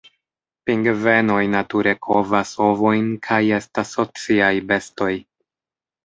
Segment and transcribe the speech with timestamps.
[0.67, 5.11] Pingvenoj nature kovas ovojn kaj estas sociaj bestoj.